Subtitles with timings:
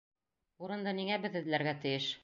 [0.67, 2.11] Урынды ниңә беҙ эҙләргә тейеш?